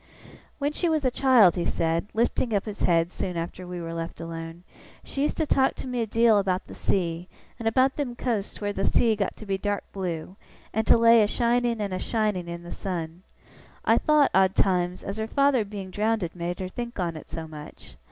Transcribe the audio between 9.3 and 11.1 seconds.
to be dark blue, and to